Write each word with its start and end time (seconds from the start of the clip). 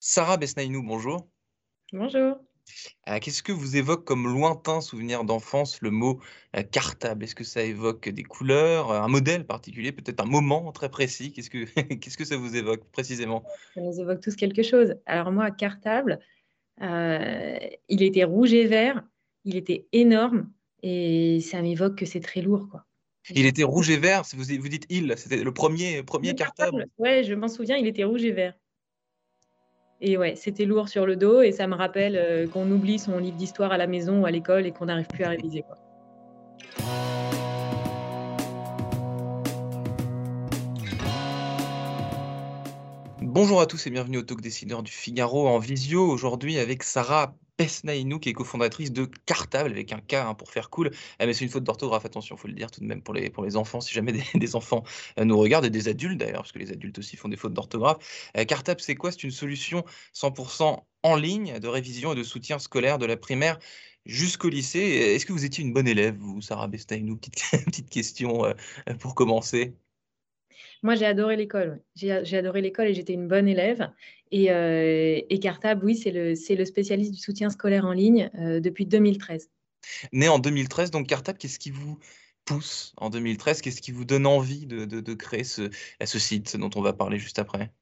Sarah 0.00 0.36
Besnaïnou, 0.36 0.84
bonjour. 0.84 1.28
Bonjour. 1.92 2.36
Euh, 3.08 3.18
Qu'est-ce 3.20 3.42
que 3.42 3.50
vous 3.50 3.76
évoque 3.76 4.04
comme 4.04 4.28
lointain 4.28 4.80
souvenir 4.80 5.24
d'enfance 5.24 5.80
le 5.80 5.90
mot 5.90 6.20
euh, 6.54 6.62
cartable? 6.62 7.24
Est-ce 7.24 7.34
que 7.34 7.42
ça 7.42 7.64
évoque 7.64 8.08
des 8.08 8.22
couleurs, 8.22 8.92
euh, 8.92 9.00
un 9.00 9.08
modèle 9.08 9.44
particulier, 9.44 9.90
peut-être 9.90 10.20
un 10.20 10.26
moment 10.26 10.70
très 10.70 10.88
précis? 10.88 11.32
Qu'est-ce 11.32 11.50
que, 11.50 11.64
qu'est-ce 11.96 12.16
que 12.16 12.24
ça 12.24 12.36
vous 12.36 12.54
évoque 12.54 12.84
précisément? 12.92 13.42
Ça 13.74 13.80
nous 13.80 14.00
évoque 14.00 14.20
tous 14.20 14.36
quelque 14.36 14.62
chose. 14.62 14.94
Alors 15.06 15.32
moi, 15.32 15.50
cartable, 15.50 16.20
euh, 16.80 17.58
il 17.88 18.02
était 18.02 18.24
rouge 18.24 18.52
et 18.52 18.66
vert, 18.66 19.02
il 19.44 19.56
était 19.56 19.88
énorme 19.92 20.48
et 20.84 21.40
ça 21.40 21.60
m'évoque 21.60 21.96
que 21.96 22.06
c'est 22.06 22.20
très 22.20 22.40
lourd. 22.40 22.68
Quoi. 22.70 22.84
Il 23.30 23.46
était 23.46 23.64
rouge 23.64 23.90
et 23.90 23.96
vert, 23.96 24.22
vous, 24.32 24.44
vous 24.44 24.68
dites 24.68 24.86
il, 24.90 25.12
c'était 25.16 25.42
le 25.42 25.52
premier, 25.52 26.04
premier 26.04 26.28
Le 26.28 26.34
cartable. 26.34 26.86
Ouais, 26.98 27.24
je 27.24 27.34
m'en 27.34 27.48
souviens, 27.48 27.76
il 27.76 27.88
était 27.88 28.04
rouge 28.04 28.24
et 28.24 28.30
vert. 28.30 28.54
Et 30.00 30.16
ouais, 30.16 30.36
c'était 30.36 30.64
lourd 30.64 30.88
sur 30.88 31.06
le 31.06 31.16
dos 31.16 31.42
et 31.42 31.50
ça 31.50 31.66
me 31.66 31.74
rappelle 31.74 32.16
euh, 32.16 32.46
qu'on 32.46 32.70
oublie 32.70 33.00
son 33.00 33.18
livre 33.18 33.36
d'histoire 33.36 33.72
à 33.72 33.76
la 33.76 33.88
maison 33.88 34.20
ou 34.22 34.26
à 34.26 34.30
l'école 34.30 34.64
et 34.64 34.70
qu'on 34.70 34.86
n'arrive 34.86 35.08
plus 35.08 35.24
à 35.24 35.30
réviser. 35.30 35.62
Quoi. 35.62 35.76
Bonjour 43.20 43.60
à 43.60 43.66
tous 43.66 43.88
et 43.88 43.90
bienvenue 43.90 44.18
au 44.18 44.22
Talk 44.22 44.40
Décideur 44.40 44.84
du 44.84 44.92
Figaro 44.92 45.48
en 45.48 45.58
visio 45.58 46.08
aujourd'hui 46.08 46.58
avec 46.58 46.84
Sarah 46.84 47.34
Besnaïnou 47.58 48.18
qui 48.20 48.28
est 48.28 48.32
cofondatrice 48.32 48.92
de 48.92 49.10
Cartable 49.26 49.70
avec 49.70 49.92
un 49.92 50.00
K 50.00 50.14
hein, 50.14 50.34
pour 50.34 50.50
faire 50.50 50.70
cool. 50.70 50.90
Ah, 51.18 51.26
mais 51.26 51.34
c'est 51.34 51.44
une 51.44 51.50
faute 51.50 51.64
d'orthographe, 51.64 52.04
attention, 52.04 52.36
il 52.36 52.38
faut 52.38 52.48
le 52.48 52.54
dire 52.54 52.70
tout 52.70 52.80
de 52.80 52.86
même 52.86 53.02
pour 53.02 53.14
les, 53.14 53.30
pour 53.30 53.44
les 53.44 53.56
enfants, 53.56 53.80
si 53.80 53.92
jamais 53.92 54.12
des, 54.34 54.56
enfants 54.56 54.84
euh, 55.18 55.24
nous 55.24 55.36
regardent 55.36 55.66
et 55.66 55.70
des 55.70 55.88
adultes 55.88 56.18
d'ailleurs, 56.18 56.42
parce 56.42 56.52
que 56.52 56.58
les 56.58 56.70
adultes 56.70 56.98
aussi 56.98 57.16
font 57.16 57.28
des 57.28 57.36
fautes 57.36 57.54
d'orthographe. 57.54 58.30
Euh, 58.36 58.44
Cartable, 58.44 58.80
c'est 58.80 58.94
quoi? 58.94 59.12
C'est 59.12 59.24
une 59.24 59.30
solution 59.30 59.84
100% 60.14 60.84
en 61.02 61.16
ligne 61.16 61.58
de 61.58 61.68
révision 61.68 62.12
et 62.12 62.16
de 62.16 62.22
soutien 62.22 62.58
scolaire 62.58 62.98
de 62.98 63.06
la 63.06 63.16
primaire 63.16 63.58
jusqu'au 64.06 64.48
lycée. 64.48 64.80
Est-ce 64.80 65.26
que 65.26 65.32
vous 65.32 65.44
étiez 65.44 65.64
une 65.64 65.72
bonne 65.72 65.88
élève, 65.88 66.16
vous, 66.18 66.40
Sarah 66.40 66.68
Besnaïnou 66.68 67.16
Petite, 67.16 67.42
petite 67.64 67.90
question 67.90 68.44
euh, 68.44 68.54
pour 69.00 69.14
commencer. 69.14 69.74
Moi, 70.82 70.94
j'ai 70.94 71.06
adoré 71.06 71.36
l'école. 71.36 71.70
ouais. 71.70 71.82
J'ai 71.96 72.20
j'ai 72.24 72.38
adoré 72.38 72.60
l'école 72.60 72.88
et 72.88 72.94
j'étais 72.94 73.12
une 73.14 73.28
bonne 73.28 73.48
élève. 73.48 73.90
Et, 74.30 74.50
euh, 74.52 75.20
et 75.28 75.38
Cartable, 75.40 75.84
oui, 75.84 75.96
c'est 75.96 76.10
le, 76.10 76.34
c'est 76.34 76.54
le 76.54 76.64
spécialiste 76.64 77.12
du 77.12 77.18
soutien 77.18 77.50
scolaire 77.50 77.86
en 77.86 77.92
ligne 77.92 78.30
euh, 78.38 78.60
depuis 78.60 78.86
2013. 78.86 79.50
Né 80.12 80.28
en 80.28 80.38
2013, 80.38 80.90
donc 80.90 81.06
Cartable, 81.06 81.38
qu'est-ce 81.38 81.58
qui 81.58 81.70
vous 81.70 81.98
pousse 82.44 82.92
en 82.98 83.10
2013 83.10 83.60
Qu'est-ce 83.62 83.80
qui 83.82 83.92
vous 83.92 84.04
donne 84.04 84.26
envie 84.26 84.66
de, 84.66 84.84
de- 84.84 85.00
de 85.00 85.14
créer 85.14 85.44
ce, 85.44 85.70
ce 86.04 86.18
site 86.18 86.56
dont 86.56 86.70
on 86.76 86.82
va 86.82 86.92
parler 86.92 87.18
juste 87.18 87.38
après? 87.38 87.72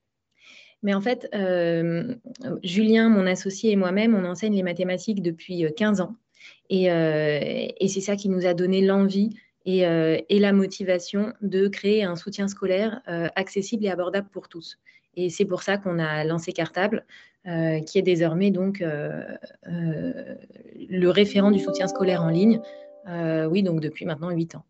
Mais 0.83 0.94
en 0.94 1.00
fait, 1.00 1.28
euh, 1.34 2.14
Julien, 2.62 3.08
mon 3.08 3.27
associé 3.27 3.72
et 3.72 3.77
moi-même, 3.77 4.14
on 4.14 4.25
enseigne 4.25 4.55
les 4.55 4.62
mathématiques 4.62 5.22
depuis 5.22 5.64
euh, 5.64 5.70
15 5.70 6.00
ans. 6.00 6.16
Et, 6.69 6.91
euh, 6.91 7.41
et 7.81 7.88
c'est 7.88 8.00
ça 8.00 8.16
qui 8.16 8.28
nous 8.28 8.47
a 8.47 8.55
donné 8.55 8.83
l'envie 8.83 9.37
et, 9.66 9.84
euh, 9.84 10.19
et 10.28 10.38
la 10.38 10.53
motivation 10.53 11.34
de 11.43 11.69
créer 11.69 12.04
un 12.04 12.16
soutien 12.16 12.49
scolaire 12.49 13.03
euh, 13.09 13.28
accessible 13.34 13.84
et 13.84 13.91
abordable 13.91 14.28
pour 14.31 14.49
tous. 14.49 14.78
Et 15.16 15.28
c'est 15.28 15.44
pour 15.44 15.62
ça 15.62 15.77
qu'on 15.77 15.99
a 15.99 16.25
lancé 16.25 16.53
Cartable, 16.53 17.04
euh, 17.47 17.81
qui 17.81 17.99
est 17.99 18.03
désormais 18.03 18.50
donc 18.50 18.82
le 19.65 20.38
référent 21.09 21.50
du 21.50 21.59
soutien 21.59 21.88
scolaire 21.88 22.22
en 22.22 22.31
ligne. 22.31 22.60
Oui, 23.06 23.62
donc 23.62 23.81
depuis 23.81 24.04
maintenant 24.04 24.31
8 24.31 24.54
ans. 24.56 24.65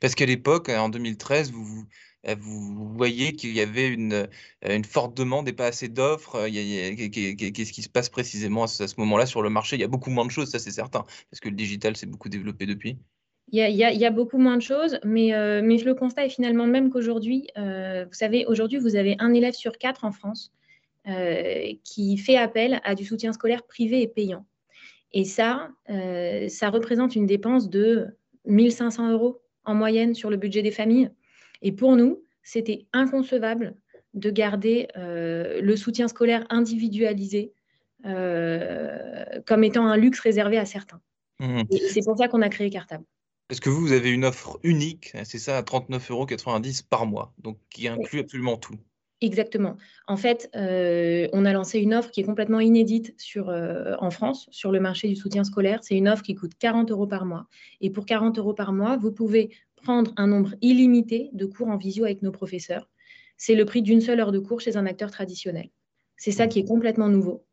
Parce 0.00 0.14
qu'à 0.14 0.26
l'époque, 0.26 0.68
en 0.68 0.88
2013, 0.88 1.52
vous, 1.52 1.86
voyez 2.96 3.32
qu'il 3.32 3.52
y 3.52 3.60
avait 3.60 3.88
une, 3.88 4.28
forte 4.84 5.16
demande 5.16 5.48
et 5.48 5.52
pas 5.52 5.66
assez 5.66 5.88
d'offres. 5.88 6.46
Qu'est-ce 6.48 7.72
qui 7.72 7.82
se 7.82 7.88
passe 7.88 8.08
précisément 8.08 8.64
à 8.64 8.68
ce 8.68 8.94
moment-là 8.98 9.26
sur 9.26 9.42
le 9.42 9.50
marché? 9.50 9.74
Il 9.76 9.80
y 9.80 9.84
a 9.84 9.88
beaucoup 9.88 10.10
moins 10.10 10.26
de 10.26 10.30
choses, 10.30 10.50
ça 10.50 10.60
c'est 10.60 10.70
certain, 10.70 11.04
parce 11.30 11.40
que 11.40 11.48
le 11.48 11.56
digital 11.56 11.96
s'est 11.96 12.06
beaucoup 12.06 12.28
développé 12.28 12.66
depuis. 12.66 12.98
Il 13.50 13.58
y 13.58 13.62
a, 13.62 13.68
il 13.70 13.76
y 13.76 13.84
a- 13.84 13.92
il 13.92 13.98
y 13.98 14.04
a 14.04 14.10
beaucoup 14.10 14.36
moins 14.38 14.56
de 14.56 14.62
choses, 14.62 14.98
mais, 15.04 15.32
euh, 15.34 15.62
mais 15.64 15.78
le 15.78 15.94
constat 15.94 16.26
est 16.26 16.30
finalement 16.30 16.66
le 16.66 16.70
même 16.72 16.90
qu'aujourd'hui. 16.90 17.48
Euh, 17.56 18.04
vous 18.06 18.12
savez, 18.14 18.44
aujourd'hui, 18.46 18.78
vous 18.78 18.94
avez 18.96 19.16
un 19.20 19.32
élève 19.32 19.54
sur 19.54 19.78
quatre 19.78 20.04
en 20.04 20.12
France 20.12 20.52
euh, 21.08 21.72
qui 21.84 22.18
fait 22.18 22.36
appel 22.36 22.80
à 22.84 22.94
du 22.94 23.04
soutien 23.06 23.32
scolaire 23.32 23.62
privé 23.62 24.02
et 24.02 24.08
payant. 24.08 24.44
Et 25.12 25.24
ça, 25.24 25.70
ça 26.48 26.68
représente 26.68 27.16
une 27.16 27.24
dépense 27.24 27.70
de 27.70 28.08
1500 28.44 29.10
euros 29.10 29.40
en 29.64 29.74
moyenne 29.74 30.14
sur 30.14 30.28
le 30.28 30.36
budget 30.36 30.60
des 30.60 30.70
familles. 30.70 31.10
Et 31.62 31.72
pour 31.72 31.96
nous, 31.96 32.22
c'était 32.42 32.84
inconcevable 32.92 33.74
de 34.12 34.30
garder 34.30 34.88
le 34.96 35.76
soutien 35.76 36.08
scolaire 36.08 36.44
individualisé 36.50 37.52
comme 38.04 39.64
étant 39.64 39.86
un 39.86 39.96
luxe 39.96 40.20
réservé 40.20 40.58
à 40.58 40.66
certains. 40.66 41.00
Et 41.70 41.78
c'est 41.78 42.04
pour 42.04 42.18
ça 42.18 42.28
qu'on 42.28 42.42
a 42.42 42.50
créé 42.50 42.68
Cartable. 42.68 43.04
Parce 43.48 43.60
que 43.60 43.70
vous, 43.70 43.80
vous 43.80 43.92
avez 43.92 44.10
une 44.10 44.24
offre 44.24 44.60
unique, 44.62 45.12
c'est 45.24 45.38
ça, 45.38 45.56
à 45.56 45.62
39,90 45.62 46.12
euros 46.12 46.26
par 46.90 47.06
mois, 47.06 47.32
donc 47.38 47.58
qui 47.70 47.88
inclut 47.88 48.20
absolument 48.20 48.58
tout. 48.58 48.76
Exactement. 49.20 49.76
En 50.06 50.16
fait, 50.16 50.48
euh, 50.54 51.26
on 51.32 51.44
a 51.44 51.52
lancé 51.52 51.80
une 51.80 51.92
offre 51.92 52.10
qui 52.10 52.20
est 52.20 52.24
complètement 52.24 52.60
inédite 52.60 53.14
sur, 53.18 53.48
euh, 53.48 53.94
en 53.98 54.10
France 54.10 54.46
sur 54.52 54.70
le 54.70 54.78
marché 54.78 55.08
du 55.08 55.16
soutien 55.16 55.42
scolaire. 55.42 55.82
C'est 55.82 55.96
une 55.96 56.08
offre 56.08 56.22
qui 56.22 56.36
coûte 56.36 56.52
40 56.58 56.92
euros 56.92 57.08
par 57.08 57.24
mois. 57.24 57.46
Et 57.80 57.90
pour 57.90 58.06
40 58.06 58.38
euros 58.38 58.54
par 58.54 58.72
mois, 58.72 58.96
vous 58.96 59.10
pouvez 59.10 59.50
prendre 59.82 60.12
un 60.16 60.28
nombre 60.28 60.54
illimité 60.60 61.30
de 61.32 61.46
cours 61.46 61.68
en 61.68 61.76
visio 61.76 62.04
avec 62.04 62.22
nos 62.22 62.30
professeurs. 62.30 62.88
C'est 63.36 63.56
le 63.56 63.64
prix 63.64 63.82
d'une 63.82 64.00
seule 64.00 64.20
heure 64.20 64.32
de 64.32 64.38
cours 64.38 64.60
chez 64.60 64.76
un 64.76 64.86
acteur 64.86 65.10
traditionnel. 65.10 65.70
C'est 66.16 66.32
ça 66.32 66.46
qui 66.46 66.60
est 66.60 66.64
complètement 66.64 67.08
nouveau 67.08 67.44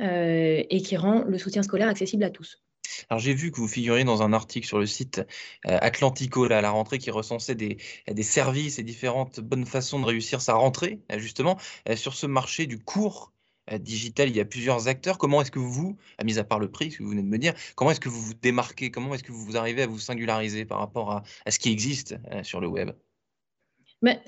euh, 0.00 0.62
et 0.68 0.80
qui 0.80 0.96
rend 0.96 1.24
le 1.24 1.38
soutien 1.38 1.62
scolaire 1.62 1.88
accessible 1.88 2.24
à 2.24 2.30
tous. 2.30 2.62
Alors 3.08 3.20
j'ai 3.20 3.34
vu 3.34 3.50
que 3.50 3.56
vous 3.56 3.68
figuriez 3.68 4.04
dans 4.04 4.22
un 4.22 4.32
article 4.32 4.66
sur 4.66 4.78
le 4.78 4.86
site 4.86 5.18
euh, 5.66 5.78
Atlantico 5.80 6.46
là, 6.46 6.58
à 6.58 6.60
la 6.60 6.70
rentrée 6.70 6.98
qui 6.98 7.10
recensait 7.10 7.54
des, 7.54 7.78
des 8.10 8.22
services 8.22 8.78
et 8.78 8.82
différentes 8.82 9.40
bonnes 9.40 9.66
façons 9.66 10.00
de 10.00 10.06
réussir 10.06 10.40
sa 10.40 10.54
rentrée. 10.54 11.00
euh, 11.12 11.18
Justement, 11.18 11.56
Euh, 11.88 11.96
sur 11.96 12.14
ce 12.14 12.26
marché 12.26 12.66
du 12.66 12.78
cours 12.78 13.32
digital, 13.80 14.28
il 14.28 14.36
y 14.36 14.40
a 14.40 14.44
plusieurs 14.44 14.86
acteurs. 14.86 15.18
Comment 15.18 15.42
est-ce 15.42 15.50
que 15.50 15.58
vous, 15.58 15.96
à 16.18 16.24
mis 16.24 16.38
à 16.38 16.44
part 16.44 16.60
le 16.60 16.70
prix, 16.70 16.92
ce 16.92 16.98
que 16.98 17.02
vous 17.02 17.10
venez 17.10 17.22
de 17.22 17.28
me 17.28 17.38
dire, 17.38 17.52
comment 17.74 17.90
est-ce 17.90 17.98
que 18.00 18.08
vous 18.08 18.20
vous 18.20 18.34
démarquez? 18.34 18.90
Comment 18.92 19.14
est-ce 19.14 19.24
que 19.24 19.32
vous 19.32 19.56
arrivez 19.56 19.82
à 19.82 19.86
vous 19.88 19.98
singulariser 19.98 20.64
par 20.64 20.78
rapport 20.78 21.10
à, 21.10 21.22
à 21.44 21.50
ce 21.50 21.58
qui 21.58 21.72
existe 21.72 22.16
sur 22.42 22.60
le 22.60 22.68
web? 22.68 22.90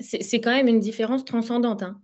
C'est 0.01 0.41
quand 0.41 0.51
même 0.51 0.67
une 0.67 0.81
différence 0.81 1.23
transcendante. 1.23 1.83
hein. 1.83 2.01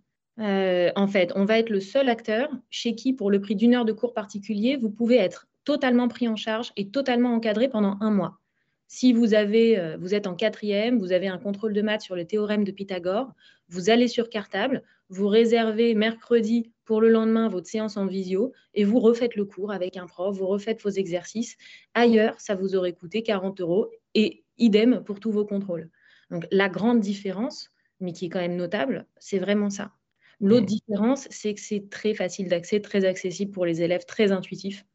En 0.95 1.07
fait, 1.07 1.33
on 1.35 1.43
va 1.43 1.59
être 1.59 1.69
le 1.69 1.81
seul 1.81 2.07
acteur 2.07 2.49
chez 2.69 2.95
qui, 2.95 3.11
pour 3.11 3.29
le 3.29 3.41
prix 3.41 3.55
d'une 3.55 3.75
heure 3.75 3.85
de 3.85 3.91
cours 3.93 4.13
particulier, 4.13 4.77
vous 4.77 4.89
pouvez 4.89 5.17
être 5.17 5.47
totalement 5.65 6.07
pris 6.07 6.27
en 6.29 6.35
charge 6.37 6.71
et 6.77 6.89
totalement 6.91 7.33
encadré 7.33 7.69
pendant 7.69 7.97
un 8.01 8.11
mois. 8.11 8.39
Si 8.87 9.13
vous, 9.13 9.33
avez, 9.33 9.79
euh, 9.79 9.97
vous 9.99 10.13
êtes 10.13 10.27
en 10.27 10.35
quatrième, 10.35 10.99
vous 10.99 11.11
avez 11.11 11.27
un 11.27 11.39
contrôle 11.39 11.73
de 11.73 11.81
maths 11.81 12.01
sur 12.01 12.15
le 12.15 12.25
théorème 12.25 12.63
de 12.63 12.71
Pythagore, 12.71 13.33
vous 13.67 13.89
allez 13.89 14.07
sur 14.07 14.29
Cartable, 14.29 14.83
vous 15.09 15.27
réservez 15.27 15.95
mercredi 15.95 16.71
pour 16.85 17.01
le 17.01 17.09
lendemain 17.09 17.49
votre 17.49 17.67
séance 17.67 17.97
en 17.97 18.05
visio 18.05 18.53
et 18.75 18.83
vous 18.83 18.99
refaites 18.99 19.35
le 19.35 19.45
cours 19.45 19.71
avec 19.71 19.97
un 19.97 20.05
prof, 20.07 20.35
vous 20.37 20.47
refaites 20.47 20.81
vos 20.83 20.89
exercices. 20.89 21.57
Ailleurs, 21.95 22.39
ça 22.39 22.55
vous 22.55 22.75
aurait 22.75 22.93
coûté 22.93 23.23
40 23.23 23.59
euros 23.61 23.89
et 24.13 24.45
idem 24.57 25.03
pour 25.03 25.19
tous 25.19 25.31
vos 25.31 25.45
contrôles. 25.45 25.89
Donc 26.29 26.47
la 26.51 26.69
grande 26.69 26.99
différence, 26.99 27.71
mais 27.99 28.13
qui 28.13 28.25
est 28.25 28.29
quand 28.29 28.39
même 28.39 28.55
notable, 28.55 29.07
c'est 29.17 29.39
vraiment 29.39 29.69
ça. 29.71 29.93
L'autre 30.41 30.65
Mm. 30.65 30.65
différence, 30.65 31.27
c'est 31.31 31.53
que 31.53 31.61
c'est 31.61 31.89
très 31.89 32.13
facile 32.13 32.47
d'accès, 32.49 32.81
très 32.81 33.05
accessible 33.05 33.51
pour 33.51 33.65
les 33.65 33.81
élèves, 33.81 34.05
très 34.05 34.31
intuitif. 34.31 34.85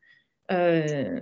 Euh, 0.53 1.21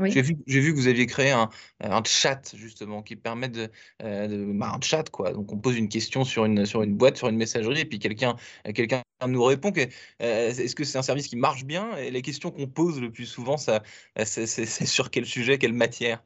oui. 0.00 0.10
J'ai 0.10 0.22
vu, 0.22 0.34
que 0.72 0.76
vous 0.76 0.88
aviez 0.88 1.06
créé 1.06 1.30
un, 1.30 1.48
un 1.80 2.02
chat 2.02 2.56
justement 2.56 3.02
qui 3.02 3.14
permet 3.14 3.48
de, 3.48 3.70
euh, 4.02 4.26
de- 4.26 4.52
bah, 4.52 4.72
un 4.74 4.80
chat 4.80 5.08
quoi. 5.08 5.32
Donc 5.32 5.52
on 5.52 5.58
pose 5.58 5.76
une 5.76 5.88
question 5.88 6.24
sur 6.24 6.44
une 6.44 6.66
sur 6.66 6.82
une 6.82 6.96
boîte, 6.96 7.16
sur 7.16 7.28
une 7.28 7.36
messagerie 7.36 7.80
et 7.80 7.84
puis 7.84 8.00
quelqu'un 8.00 8.34
quelqu'un 8.74 9.02
nous 9.28 9.42
répond 9.44 9.70
que 9.70 9.82
euh, 9.82 10.48
est-ce 10.50 10.74
que 10.74 10.82
c'est 10.82 10.98
un 10.98 11.02
service 11.02 11.28
qui 11.28 11.36
marche 11.36 11.64
bien? 11.64 11.96
Et 11.96 12.10
les 12.10 12.22
questions 12.22 12.50
qu'on 12.50 12.66
pose 12.66 13.00
le 13.00 13.12
plus 13.12 13.26
souvent, 13.26 13.56
ça 13.56 13.84
c'est 14.24 14.46
sur 14.86 15.10
quel 15.10 15.26
sujet, 15.26 15.58
quelle 15.58 15.72
matière? 15.74 16.24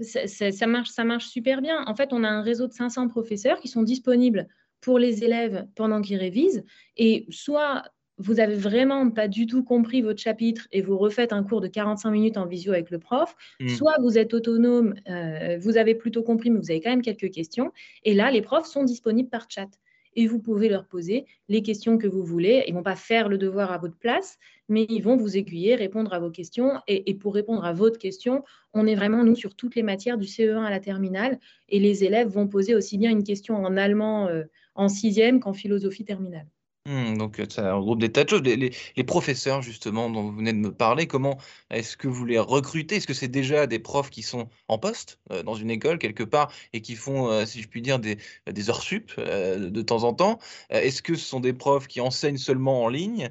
Ça, 0.00 0.26
ça- 0.26 0.50
ça 0.50 0.66
marche, 0.66 0.88
ça 0.88 1.04
marche 1.04 1.26
super 1.26 1.60
bien. 1.60 1.84
En 1.86 1.94
fait, 1.94 2.14
on 2.14 2.24
a 2.24 2.28
un 2.28 2.40
réseau 2.40 2.66
de 2.66 2.72
500 2.72 3.08
professeurs 3.08 3.60
qui 3.60 3.68
sont 3.68 3.82
disponibles 3.82 4.48
pour 4.80 4.98
les 4.98 5.24
élèves 5.24 5.66
pendant 5.74 6.00
qu'ils 6.00 6.16
révisent. 6.16 6.64
Et 6.96 7.26
soit 7.28 7.82
vous 8.20 8.38
avez 8.38 8.54
vraiment 8.54 9.10
pas 9.10 9.28
du 9.28 9.46
tout 9.46 9.64
compris 9.64 10.02
votre 10.02 10.20
chapitre 10.20 10.68
et 10.72 10.82
vous 10.82 10.98
refaites 10.98 11.32
un 11.32 11.42
cours 11.42 11.60
de 11.60 11.68
45 11.68 12.10
minutes 12.10 12.36
en 12.36 12.46
visio 12.46 12.72
avec 12.72 12.90
le 12.90 12.98
prof, 12.98 13.34
mmh. 13.60 13.68
soit 13.70 13.96
vous 14.00 14.18
êtes 14.18 14.34
autonome, 14.34 14.94
euh, 15.08 15.58
vous 15.60 15.78
avez 15.78 15.94
plutôt 15.94 16.22
compris, 16.22 16.50
mais 16.50 16.58
vous 16.58 16.70
avez 16.70 16.80
quand 16.80 16.90
même 16.90 17.02
quelques 17.02 17.30
questions. 17.30 17.72
Et 18.04 18.12
là, 18.12 18.30
les 18.30 18.42
profs 18.42 18.66
sont 18.66 18.84
disponibles 18.84 19.30
par 19.30 19.46
chat. 19.48 19.68
Et 20.16 20.26
vous 20.26 20.40
pouvez 20.40 20.68
leur 20.68 20.86
poser 20.86 21.24
les 21.48 21.62
questions 21.62 21.96
que 21.96 22.08
vous 22.08 22.24
voulez. 22.24 22.64
Ils 22.66 22.72
ne 22.72 22.78
vont 22.78 22.82
pas 22.82 22.96
faire 22.96 23.28
le 23.28 23.38
devoir 23.38 23.70
à 23.70 23.78
votre 23.78 23.96
place, 23.96 24.38
mais 24.68 24.84
ils 24.88 25.00
vont 25.00 25.16
vous 25.16 25.36
aiguiller, 25.36 25.76
répondre 25.76 26.12
à 26.12 26.18
vos 26.18 26.30
questions. 26.30 26.72
Et, 26.88 27.14
pour 27.14 27.32
répondre 27.32 27.64
à 27.64 27.72
votre 27.72 27.96
question, 27.96 28.42
on 28.74 28.88
est 28.88 28.96
vraiment, 28.96 29.22
nous, 29.22 29.36
sur 29.36 29.54
toutes 29.54 29.76
les 29.76 29.84
matières 29.84 30.18
du 30.18 30.26
CE1 30.26 30.64
à 30.64 30.70
la 30.70 30.80
terminale. 30.80 31.38
Et 31.68 31.78
les 31.78 32.02
élèves 32.02 32.26
vont 32.26 32.48
poser 32.48 32.74
aussi 32.74 32.98
bien 32.98 33.10
une 33.12 33.22
question 33.22 33.54
en 33.54 33.76
allemand 33.76 34.26
euh, 34.26 34.42
en 34.74 34.88
sixième 34.88 35.38
qu'en 35.38 35.52
philosophie 35.52 36.04
terminale. 36.04 36.48
Mmh, 36.86 37.18
donc, 37.18 37.42
ça 37.50 37.74
regroupe 37.74 38.00
des 38.00 38.10
tas 38.10 38.24
de 38.24 38.30
choses. 38.30 38.42
Les 38.42 39.04
professeurs 39.04 39.60
justement 39.60 40.08
dont 40.08 40.22
vous 40.22 40.36
venez 40.36 40.54
de 40.54 40.58
me 40.58 40.72
parler, 40.72 41.06
comment 41.06 41.36
est-ce 41.70 41.94
que 41.96 42.08
vous 42.08 42.24
les 42.24 42.38
recrutez? 42.38 42.96
Est-ce 42.96 43.06
que 43.06 43.12
c'est 43.12 43.28
déjà 43.28 43.66
des 43.66 43.78
profs 43.78 44.08
qui 44.08 44.22
sont 44.22 44.48
en 44.66 44.78
poste, 44.78 45.18
dans 45.44 45.54
une 45.54 45.70
école 45.70 45.98
quelque 45.98 46.24
part 46.24 46.50
et 46.72 46.80
qui 46.80 46.94
font, 46.94 47.44
si 47.44 47.60
je 47.60 47.68
puis 47.68 47.82
dire, 47.82 47.98
des 47.98 48.16
des 48.50 48.70
heures 48.70 48.82
sup, 48.82 49.12
de 49.18 49.82
temps 49.82 50.04
en 50.04 50.14
temps? 50.14 50.38
est-ce 50.70 51.02
que 51.02 51.16
ce 51.16 51.26
sont 51.26 51.40
des 51.40 51.52
profs 51.52 51.86
qui 51.86 52.00
enseignent 52.00 52.38
seulement 52.38 52.82
en 52.84 52.88
ligne? 52.88 53.28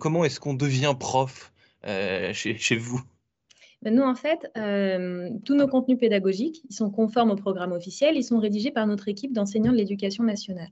comment 0.00 0.24
est-ce 0.24 0.40
qu'on 0.40 0.54
devient 0.54 0.94
prof, 0.98 1.52
chez 1.84 2.56
chez 2.58 2.76
vous? 2.76 3.00
Ben, 3.82 3.94
nous, 3.94 4.02
en 4.02 4.16
fait, 4.16 4.50
tous 5.44 5.54
nos 5.54 5.68
contenus 5.68 5.98
pédagogiques, 5.98 6.62
ils 6.68 6.74
sont 6.74 6.90
conformes 6.90 7.30
au 7.30 7.36
programme 7.36 7.70
officiel, 7.70 8.16
ils 8.16 8.24
sont 8.24 8.40
rédigés 8.40 8.72
par 8.72 8.88
notre 8.88 9.06
équipe 9.06 9.32
d'enseignants 9.32 9.72
de 9.72 9.76
l'éducation 9.76 10.24
nationale. 10.24 10.70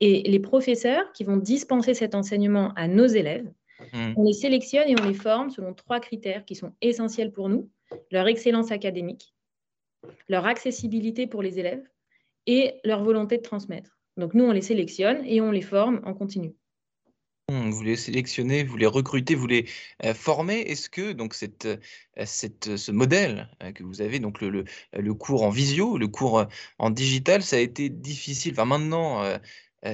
Et 0.00 0.22
les 0.22 0.40
professeurs 0.40 1.10
qui 1.12 1.24
vont 1.24 1.36
dispenser 1.36 1.94
cet 1.94 2.14
enseignement 2.14 2.72
à 2.74 2.86
nos 2.86 3.06
élèves, 3.06 3.50
mmh. 3.92 4.12
on 4.16 4.24
les 4.24 4.32
sélectionne 4.32 4.88
et 4.88 5.00
on 5.00 5.06
les 5.06 5.14
forme 5.14 5.50
selon 5.50 5.72
trois 5.74 6.00
critères 6.00 6.44
qui 6.44 6.54
sont 6.54 6.72
essentiels 6.82 7.32
pour 7.32 7.48
nous 7.48 7.70
leur 8.10 8.26
excellence 8.26 8.72
académique, 8.72 9.34
leur 10.28 10.46
accessibilité 10.46 11.26
pour 11.26 11.42
les 11.42 11.58
élèves 11.58 11.84
et 12.46 12.74
leur 12.84 13.02
volonté 13.02 13.38
de 13.38 13.42
transmettre. 13.42 13.98
Donc 14.16 14.34
nous, 14.34 14.44
on 14.44 14.52
les 14.52 14.62
sélectionne 14.62 15.24
et 15.24 15.40
on 15.40 15.50
les 15.50 15.62
forme 15.62 16.00
en 16.04 16.14
continu. 16.14 16.54
Mmh, 17.48 17.70
vous 17.70 17.82
les 17.84 17.96
sélectionnez, 17.96 18.64
vous 18.64 18.76
les 18.76 18.86
recrutez, 18.86 19.36
vous 19.36 19.46
les 19.46 19.68
euh, 20.04 20.14
formez. 20.14 20.62
Est-ce 20.62 20.90
que 20.90 21.12
donc 21.12 21.32
cette, 21.32 21.66
euh, 21.66 21.76
cette, 22.24 22.76
ce 22.76 22.90
modèle 22.90 23.48
euh, 23.62 23.70
que 23.70 23.84
vous 23.84 24.02
avez, 24.02 24.18
donc 24.18 24.40
le, 24.40 24.50
le, 24.50 24.64
le, 24.92 25.14
cours 25.14 25.44
en 25.44 25.50
visio, 25.50 25.96
le 25.96 26.08
cours 26.08 26.44
en 26.78 26.90
digital, 26.90 27.42
ça 27.42 27.54
a 27.56 27.60
été 27.60 27.88
difficile? 27.88 28.54
Enfin 28.54 28.64
maintenant, 28.64 29.22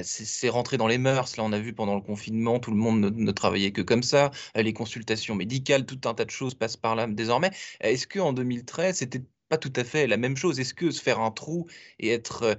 c'est 0.02 0.48
rentré 0.48 0.76
dans 0.76 0.86
les 0.86 0.98
mœurs. 0.98 1.36
Là, 1.36 1.44
on 1.44 1.52
a 1.52 1.58
vu 1.58 1.72
pendant 1.72 1.94
le 1.94 2.00
confinement, 2.00 2.58
tout 2.58 2.70
le 2.70 2.76
monde 2.76 3.00
ne, 3.00 3.32
travaillait 3.32 3.72
que 3.72 3.82
comme 3.82 4.02
ça. 4.02 4.30
les 4.54 4.72
consultations 4.72 5.34
médicales, 5.34 5.86
tout 5.86 6.00
un 6.08 6.14
tas 6.14 6.24
de 6.24 6.30
choses 6.30 6.54
passent 6.54 6.76
par 6.76 6.96
là 6.96 7.06
désormais. 7.06 7.50
Est-ce 7.80 8.06
qu'en 8.06 8.32
2013, 8.32 8.96
c'était 8.96 9.22
pas 9.48 9.58
tout 9.58 9.72
à 9.76 9.84
fait 9.84 10.06
la 10.06 10.16
même 10.16 10.36
chose? 10.36 10.60
Est-ce 10.60 10.74
que 10.74 10.90
se 10.90 11.02
faire 11.02 11.20
un 11.20 11.30
trou 11.30 11.66
et 11.98 12.08
être, 12.08 12.56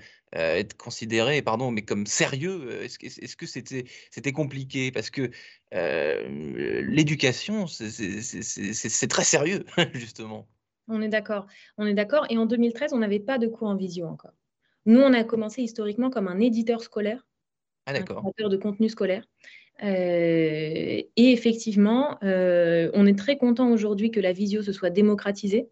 considéré, 0.77 1.41
pardon, 1.41 1.71
mais 1.71 1.83
comme 1.83 2.05
sérieux, 2.05 2.83
est-ce 2.83 3.35
que 3.35 3.45
c'était 3.45 3.85
c'était 4.11 4.31
compliqué? 4.31 4.91
Parce 4.91 5.09
que 5.09 5.31
l'éducation, 5.71 7.67
c'est 7.67 9.07
très 9.07 9.23
sérieux, 9.23 9.65
justement. 9.93 10.47
On 10.87 11.01
est 11.01 11.09
d'accord. 11.09 11.47
On 11.77 11.85
est 11.85 11.93
d'accord. 11.93 12.25
Et 12.29 12.37
en 12.37 12.45
2013, 12.45 12.93
on 12.93 12.99
n'avait 12.99 13.19
pas 13.19 13.37
de 13.37 13.47
cours 13.47 13.69
en 13.69 13.75
visio 13.75 14.05
encore. 14.07 14.33
Nous, 14.85 14.99
on 14.99 15.13
a 15.13 15.23
commencé 15.23 15.61
historiquement 15.61 16.09
comme 16.09 16.27
un 16.27 16.39
éditeur 16.39 16.81
scolaire, 16.81 17.25
ah, 17.85 17.93
un 17.93 18.01
créateur 18.01 18.49
de 18.49 18.57
contenu 18.57 18.89
scolaire. 18.89 19.25
Euh, 19.83 21.01
et 21.15 21.31
effectivement, 21.31 22.17
euh, 22.23 22.91
on 22.93 23.05
est 23.05 23.17
très 23.17 23.37
content 23.37 23.71
aujourd'hui 23.71 24.11
que 24.11 24.19
la 24.19 24.31
visio 24.31 24.61
se 24.61 24.71
soit 24.71 24.89
démocratisée. 24.89 25.67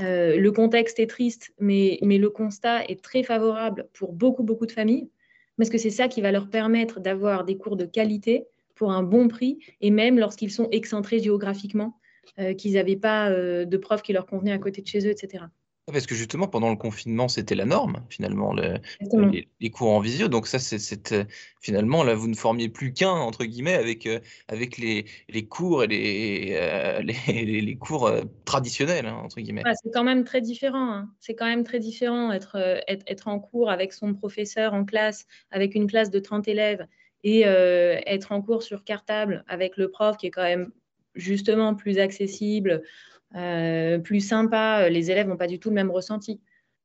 Euh, 0.00 0.38
le 0.38 0.52
contexte 0.52 0.98
est 0.98 1.06
triste, 1.06 1.52
mais, 1.58 1.98
mais, 2.02 2.18
le 2.18 2.30
constat 2.30 2.84
est 2.84 3.02
très 3.02 3.22
favorable 3.22 3.88
pour 3.94 4.12
beaucoup, 4.12 4.42
beaucoup 4.42 4.66
de 4.66 4.72
familles, 4.72 5.10
parce 5.56 5.70
que 5.70 5.78
c'est 5.78 5.90
ça 5.90 6.08
qui 6.08 6.20
va 6.20 6.32
leur 6.32 6.50
permettre 6.50 7.00
d'avoir 7.00 7.44
des 7.44 7.56
cours 7.56 7.76
de 7.76 7.86
qualité 7.86 8.46
pour 8.74 8.92
un 8.92 9.02
bon 9.02 9.28
prix, 9.28 9.58
et 9.80 9.90
même 9.90 10.18
lorsqu'ils 10.18 10.50
sont 10.50 10.68
excentrés 10.70 11.18
géographiquement, 11.18 11.98
qu'ils 12.58 12.74
n'avaient 12.74 12.96
pas 12.96 13.30
de 13.30 13.76
profs 13.78 14.02
qui 14.02 14.12
leur 14.12 14.26
convenaient 14.26 14.52
à 14.52 14.58
côté 14.58 14.82
de 14.82 14.86
chez 14.86 15.06
eux, 15.06 15.10
etc. 15.10 15.44
Parce 15.92 16.06
que 16.06 16.16
justement, 16.16 16.48
pendant 16.48 16.70
le 16.70 16.76
confinement, 16.76 17.28
c'était 17.28 17.54
la 17.54 17.64
norme, 17.64 18.04
finalement, 18.08 18.52
les, 18.52 19.70
cours 19.70 19.92
en 19.92 20.00
visio. 20.00 20.26
Donc 20.26 20.48
ça, 20.48 20.58
c'est 20.58 21.12
euh, 21.12 21.24
finalement, 21.60 22.02
là, 22.02 22.16
vous 22.16 22.26
ne 22.26 22.34
formiez 22.34 22.68
plus 22.68 22.92
qu'un, 22.92 23.10
entre 23.10 23.44
guillemets, 23.44 23.74
avec, 23.74 24.04
euh, 24.06 24.18
avec 24.48 24.78
les, 24.78 25.04
cours 25.48 25.84
et 25.84 25.86
les, 25.86 26.58
euh, 26.60 27.02
les, 27.28 27.76
cours 27.76 28.10
traditionnels, 28.44 29.06
hein, 29.06 29.20
entre 29.22 29.40
guillemets. 29.40 29.62
c'est 29.80 29.92
quand 29.92 30.02
même 30.02 30.24
très 30.24 30.40
différent. 30.40 30.92
Hein. 30.92 31.10
C'est 31.20 31.36
quand 31.36 31.46
même 31.46 31.62
très 31.62 31.78
différent 31.78 32.32
être, 32.32 32.56
être, 32.88 33.28
en 33.28 33.38
cours 33.38 33.70
avec 33.70 33.92
son 33.92 34.12
professeur 34.12 34.74
en 34.74 34.84
classe, 34.84 35.24
avec 35.52 35.76
une 35.76 35.86
classe 35.86 36.10
de 36.10 36.18
30 36.18 36.48
élèves, 36.48 36.84
et 37.22 37.42
être 37.42 38.32
en 38.32 38.42
cours 38.42 38.64
sur 38.64 38.82
cartable 38.82 39.44
avec 39.46 39.76
le 39.76 39.88
prof 39.88 40.16
qui 40.16 40.26
est 40.26 40.30
quand 40.30 40.42
même 40.42 40.72
justement 41.14 41.74
plus 41.74 41.98
accessible, 41.98 42.82
euh, 43.36 43.98
plus 43.98 44.20
sympa. 44.20 44.84
Euh, 44.84 44.88
les 44.88 45.10
élèves 45.10 45.28
n'ont 45.28 45.36
pas 45.36 45.46
du 45.46 45.58
tout 45.58 45.68
le 45.68 45.74
même 45.74 45.90
ressenti. 45.90 46.40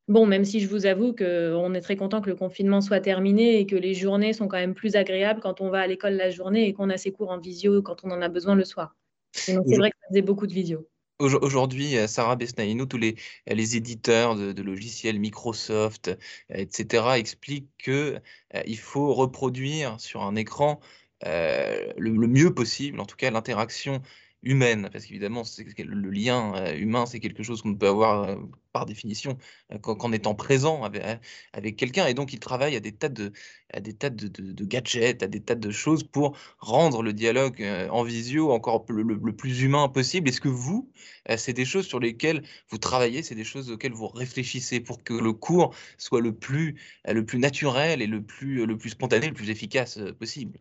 Bon, 0.08 0.26
même 0.26 0.44
si 0.44 0.60
je 0.60 0.68
vous 0.68 0.86
avoue 0.86 1.14
qu'on 1.14 1.74
est 1.74 1.82
très 1.82 1.96
content 1.96 2.22
que 2.22 2.30
le 2.30 2.36
confinement 2.36 2.82
soit 2.82 3.00
terminé 3.00 3.60
et 3.60 3.66
que 3.66 3.76
les 3.76 3.94
journées 3.94 4.34
sont 4.34 4.48
quand 4.48 4.58
même 4.58 4.74
plus 4.74 4.96
agréables 4.96 5.40
quand 5.40 5.62
on 5.62 5.70
va 5.70 5.80
à 5.80 5.88
l'école 5.88 6.14
la 6.14 6.30
journée 6.30 6.68
et 6.68 6.74
qu'on 6.74 6.90
a 6.90 6.98
ses 6.98 7.12
cours 7.12 7.30
en 7.30 7.38
visio 7.38 7.82
quand 7.82 8.04
on 8.04 8.12
en 8.12 8.22
a 8.22 8.28
besoin 8.28 8.56
le 8.56 8.66
soir. 8.66 8.96
c'est 9.32 9.54
vrai 9.54 9.92
que 9.92 9.98
ça 10.02 10.08
faisait 10.10 10.22
beaucoup 10.22 10.48
de 10.48 10.54
visio. 10.54 10.88
Aujourd'hui, 11.20 11.98
euh, 11.98 12.08
Sarah 12.08 12.36
Besnaïno, 12.36 12.88
tous 12.88 12.98
les, 12.98 13.16
les 13.48 13.78
éditeurs 13.78 14.36
de, 14.36 14.62
logiciels 14.62 15.20
Microsoft, 15.20 16.12
etc., 16.50 17.04
expliquent 17.16 17.70
qu'il 17.78 18.78
faut 18.80 19.14
reproduire 19.14 20.00
sur 20.00 20.24
un 20.24 20.36
écran 20.36 20.80
le, 21.24 21.94
le, 21.98 22.28
mieux 22.28 22.54
possible, 22.54 23.00
en 23.00 23.06
tout 23.06 23.16
cas 23.16 23.30
l'interaction 23.30 24.02
humaine, 24.44 24.90
parce 24.92 25.06
qu'évidemment, 25.06 25.44
le 25.78 26.10
lien 26.10 26.56
euh, 26.56 26.76
humain, 26.76 27.06
c'est 27.06 27.20
quelque 27.20 27.44
chose 27.44 27.62
qu'on 27.62 27.76
peut 27.76 27.88
avoir 27.88 28.24
euh, 28.24 28.36
par 28.74 28.86
définition 28.86 29.38
euh, 29.72 29.78
qu'en 29.78 30.12
étant 30.12 30.36
présent 30.36 30.84
avec, 30.84 31.76
quelqu'un. 31.78 32.08
Et 32.08 32.14
donc, 32.14 32.34
il 32.34 32.40
travaille 32.40 32.76
à 32.76 32.80
des 32.80 32.92
tas 32.92 33.10
de, 33.10 33.32
à 33.74 33.80
des 33.82 33.94
tas 33.94 34.10
de, 34.10 34.66
gadgets, 34.66 35.24
à 35.24 35.28
des 35.28 35.42
tas 35.42 35.56
de 35.56 35.72
choses 35.72 36.04
pour 36.04 36.38
rendre 36.60 37.04
le 37.04 37.14
dialogue 37.14 37.64
en 37.92 38.04
visio 38.04 38.52
encore 38.52 38.86
le, 38.90 39.36
plus 39.36 39.62
humain 39.62 39.88
possible. 39.90 40.30
Est-ce 40.30 40.42
que 40.42 40.50
vous, 40.50 40.92
c'est 41.38 41.54
des 41.54 41.66
choses 41.66 41.88
sur 41.88 42.00
lesquelles 42.00 42.44
vous 42.70 42.78
travaillez, 42.78 43.24
c'est 43.24 43.36
des 43.36 43.44
choses 43.44 43.70
auxquelles 43.70 43.94
vous 43.94 44.08
réfléchissez 44.08 44.80
pour 44.80 45.04
que 45.04 45.14
le 45.14 45.34
cours 45.34 45.76
soit 45.98 46.22
le 46.22 46.34
plus, 46.34 46.80
le 47.08 47.26
plus 47.26 47.40
naturel 47.40 48.02
et 48.02 48.08
le 48.08 48.24
plus, 48.24 48.66
le 48.66 48.78
plus 48.78 48.92
spontané, 48.92 49.28
le 49.28 49.34
plus 49.34 49.50
efficace 49.50 50.00
possible? 50.20 50.60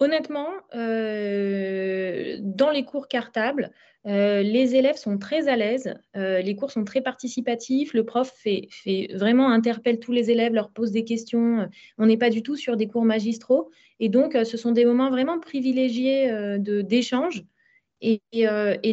Honnêtement, 0.00 0.50
euh, 0.76 2.36
dans 2.40 2.70
les 2.70 2.84
cours 2.84 3.08
cartables, 3.08 3.72
euh, 4.06 4.42
les 4.42 4.76
élèves 4.76 4.96
sont 4.96 5.18
très 5.18 5.48
à 5.48 5.56
l'aise, 5.56 5.92
euh, 6.16 6.40
les 6.40 6.54
cours 6.54 6.70
sont 6.70 6.84
très 6.84 7.00
participatifs, 7.00 7.92
le 7.94 8.04
prof 8.04 8.32
fait, 8.32 8.68
vraiment 9.14 9.50
interpelle 9.50 9.98
tous 9.98 10.12
les 10.12 10.30
élèves, 10.30 10.54
leur 10.54 10.70
pose 10.70 10.92
des 10.92 11.02
questions. 11.02 11.68
On 11.98 12.06
n'est 12.06 12.16
pas 12.16 12.30
du 12.30 12.44
tout 12.44 12.54
sur 12.54 12.76
des 12.76 12.86
cours 12.86 13.04
magistraux, 13.04 13.70
et 13.98 14.08
donc 14.08 14.36
ce 14.44 14.56
sont 14.56 14.70
des 14.70 14.84
moments 14.84 15.10
vraiment 15.10 15.40
privilégiés 15.40 16.30
d'échange 16.58 17.44
et, 18.00 18.20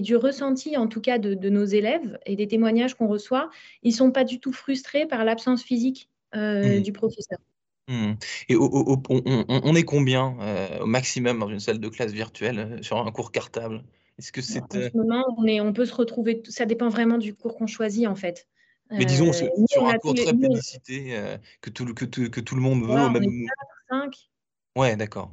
du 0.02 0.16
ressenti, 0.16 0.76
en 0.76 0.88
tout 0.88 1.02
cas, 1.02 1.20
de, 1.20 1.50
nos 1.50 1.66
élèves 1.66 2.18
et 2.26 2.36
des 2.36 2.48
témoignages 2.48 2.96
qu'on 2.96 3.08
reçoit. 3.08 3.52
Ils 3.84 3.92
ne 3.92 3.98
sont 3.98 4.12
pas 4.12 4.24
du 4.24 4.40
tout 4.40 4.54
frustrés 4.54 5.06
par 5.06 5.24
l'absence 5.24 5.62
physique 5.62 6.10
mmh. 6.34 6.80
du 6.80 6.92
professeur. 6.92 7.38
Mmh. 7.88 8.14
Et 8.50 8.56
on, 8.56 9.76
est 9.76 9.84
combien 9.84 10.36
euh, 10.40 10.80
au 10.80 10.86
maximum 10.88 11.40
dans 11.40 11.50
une 11.50 11.60
salle 11.60 11.80
de 11.80 11.88
classe 11.88 12.12
virtuelle 12.12 12.60
euh, 12.60 12.82
sur 12.82 12.98
un 12.98 13.12
cours 13.12 13.32
cartable? 13.32 13.84
Est-ce 14.18 14.32
que 14.32 14.42
c'est 14.42 14.62
En 14.62 14.68
euh 14.76 14.90
ce 14.92 14.98
moment, 14.98 15.24
on, 15.38 15.46
est, 15.46 15.62
on 15.62 15.72
peut 15.72 15.86
se 15.86 15.94
retrouver, 15.94 16.42
ça 16.50 16.66
dépend 16.66 16.90
vraiment 16.90 17.20
du 17.20 17.36
cours 17.36 17.56
qu'on 17.56 17.68
choisit 17.68 18.08
en 18.08 18.16
fait. 18.16 18.48
Mais 18.92 19.06
disons 19.06 19.34
sur, 19.34 19.48
un 19.88 19.98
cours 19.98 20.14
très 20.14 20.34
plébiscité 20.34 21.18
que, 21.62 21.72
tout, 21.72 21.92
que, 21.94 22.06
que, 22.06 22.40
tout 22.40 22.56
le 22.56 22.62
monde 22.62 22.84
veut 22.84 22.94
même 22.94 23.24
moment. 23.24 23.48
4, 23.90 24.04
5. 24.04 24.30
Ouais, 24.76 24.96
d'accord. 24.96 25.32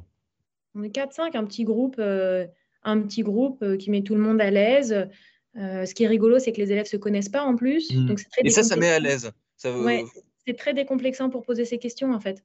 On 0.73 0.81
est 0.81 0.93
4-5, 0.93 1.37
un 1.37 1.45
petit 1.45 1.63
groupe, 1.63 1.99
un 1.99 3.01
petit 3.01 3.21
groupe 3.21 3.63
qui 3.77 3.91
met 3.91 4.01
tout 4.01 4.15
le 4.15 4.21
monde 4.21 4.41
à 4.41 4.49
l'aise. 4.49 5.07
ce 5.55 5.93
qui 5.93 6.03
est 6.03 6.07
rigolo, 6.07 6.39
c'est 6.39 6.51
que 6.51 6.59
les 6.59 6.71
élèves 6.71 6.85
ne 6.85 6.89
se 6.89 6.97
connaissent 6.97 7.29
pas 7.29 7.43
en 7.43 7.55
plus. 7.55 7.93
Mmh. 7.93 8.07
Donc 8.07 8.21
Et 8.43 8.49
ça, 8.49 8.63
ça 8.63 8.75
met 8.75 8.89
à 8.89 8.99
l'aise. 8.99 9.31
Ça 9.55 9.71
c'est 10.47 10.57
très 10.57 10.73
décomplexant 10.73 11.29
pour 11.29 11.43
poser 11.43 11.65
ces 11.65 11.77
questions 11.79 12.13
en 12.13 12.19
fait. 12.19 12.43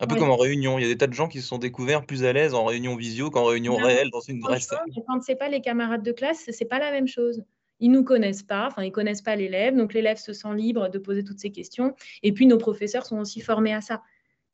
Un 0.00 0.06
peu 0.06 0.16
comme 0.16 0.30
en 0.30 0.36
réunion, 0.36 0.78
il 0.78 0.82
y 0.82 0.84
a 0.86 0.88
des 0.88 0.96
tas 0.96 1.06
de 1.06 1.12
gens 1.12 1.28
qui 1.28 1.42
se 1.42 1.46
sont 1.46 1.58
découverts 1.58 2.06
plus 2.06 2.24
à 2.24 2.32
l'aise 2.32 2.54
en 2.54 2.64
réunion 2.64 2.96
visio 2.96 3.30
qu'en 3.30 3.44
réunion 3.44 3.76
réelle 3.76 4.08
dans 4.10 4.20
une 4.20 4.40
vraie 4.40 4.60
salle. 4.60 4.78
Quand 5.06 5.20
c'est 5.22 5.36
pas 5.36 5.48
les 5.50 5.60
camarades 5.60 6.02
de 6.02 6.12
classe, 6.12 6.48
c'est 6.50 6.64
pas 6.64 6.78
la 6.78 6.90
même 6.90 7.06
chose. 7.06 7.44
ils 7.80 7.90
nous 7.90 8.02
connaissent 8.02 8.42
pas, 8.42 8.66
enfin 8.66 8.82
ils 8.82 8.92
connaissent 8.92 9.22
pas 9.22 9.36
l'élève, 9.36 9.76
donc 9.76 9.92
l'élève 9.92 10.16
se 10.16 10.32
sent 10.32 10.54
libre 10.54 10.88
de 10.88 10.98
poser 10.98 11.22
toutes 11.22 11.38
ces 11.38 11.52
questions. 11.52 11.94
Et 12.22 12.32
puis 12.32 12.46
nos 12.46 12.56
professeurs 12.58 13.04
sont 13.06 13.18
aussi 13.18 13.40
formés 13.40 13.74
à 13.74 13.80
ça. 13.82 14.02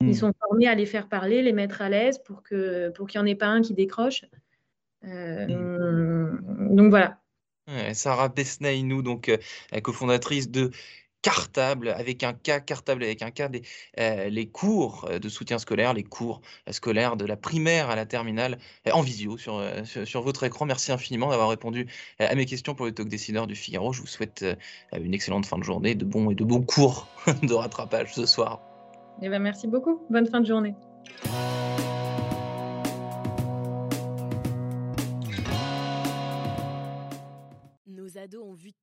Ils 0.00 0.08
Hmm. 0.08 0.12
sont 0.14 0.32
formés 0.40 0.66
à 0.66 0.74
les 0.74 0.84
faire 0.86 1.08
parler, 1.08 1.42
les 1.42 1.52
mettre 1.52 1.80
à 1.80 1.88
l'aise 1.88 2.18
pour 2.18 2.42
que 2.42 2.90
pour 2.90 3.06
qu'il 3.06 3.20
n'y 3.20 3.22
en 3.22 3.30
ait 3.30 3.36
pas 3.36 3.46
un 3.46 3.62
qui 3.62 3.72
décroche. 3.74 4.24
Euh, 5.04 5.46
Donc 5.46 6.90
voilà. 6.90 7.20
Ouais, 7.68 7.94
Sarah 7.94 8.28
Besnaïnou, 8.28 9.02
donc 9.02 9.28
euh, 9.28 9.38
cofondatrice 9.80 10.50
de 10.50 10.70
Cartable 11.24 11.88
avec 11.88 12.22
un 12.22 12.34
K, 12.34 12.64
Cartable 12.64 13.02
avec 13.02 13.22
un 13.22 13.30
K, 13.30 13.50
des, 13.50 13.62
euh, 13.98 14.28
les 14.28 14.46
cours 14.46 15.06
euh, 15.08 15.18
de 15.18 15.28
soutien 15.30 15.58
scolaire, 15.58 15.94
les 15.94 16.04
cours 16.04 16.42
euh, 16.68 16.72
scolaires 16.72 17.16
de 17.16 17.24
la 17.24 17.36
primaire 17.36 17.88
à 17.88 17.96
la 17.96 18.04
terminale 18.04 18.58
en 18.92 19.00
visio 19.00 19.38
sur, 19.38 19.64
sur, 19.84 20.06
sur 20.06 20.22
votre 20.22 20.44
écran. 20.44 20.66
Merci 20.66 20.92
infiniment 20.92 21.30
d'avoir 21.30 21.48
répondu 21.48 21.86
à 22.18 22.34
mes 22.34 22.44
questions 22.44 22.74
pour 22.74 22.84
le 22.84 22.92
talk 22.92 23.08
décideur 23.08 23.46
du 23.46 23.54
Figaro. 23.54 23.94
Je 23.94 24.02
vous 24.02 24.06
souhaite 24.06 24.44
euh, 24.44 24.54
une 24.98 25.14
excellente 25.14 25.46
fin 25.46 25.58
de 25.58 25.64
journée, 25.64 25.94
de 25.94 26.04
bons 26.04 26.30
et 26.30 26.34
de 26.34 26.44
bons 26.44 26.62
cours 26.62 27.08
de 27.42 27.54
rattrapage 27.54 28.14
ce 28.14 28.26
soir. 28.26 28.60
Eh 29.22 29.28
ben, 29.28 29.40
merci 29.40 29.66
beaucoup. 29.66 30.02
Bonne 30.10 30.26
fin 30.26 30.40
de 30.40 30.46
journée. 30.46 30.74
Nos 37.86 38.18
ados 38.18 38.44
ont 38.44 38.54
vu 38.54 38.72